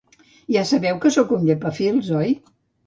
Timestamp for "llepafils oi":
1.51-2.39